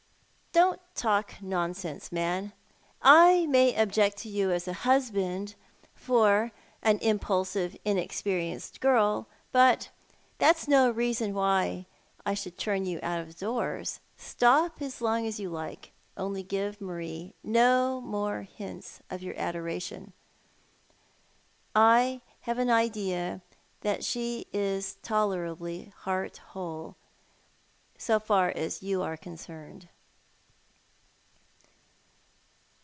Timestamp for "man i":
2.11-3.45